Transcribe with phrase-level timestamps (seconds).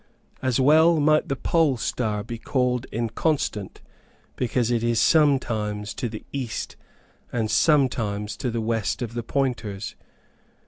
[0.41, 3.81] As well might the pole star be called inconstant
[4.35, 6.75] because it is sometimes to the east
[7.31, 9.93] and sometimes to the west of the pointers.